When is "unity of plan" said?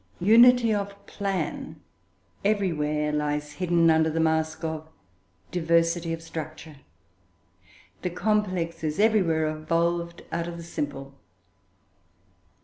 0.19-1.79